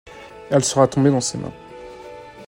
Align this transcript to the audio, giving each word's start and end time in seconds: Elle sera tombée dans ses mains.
Elle 0.49 0.63
sera 0.65 0.87
tombée 0.87 1.11
dans 1.11 1.21
ses 1.21 1.37
mains. 1.37 1.53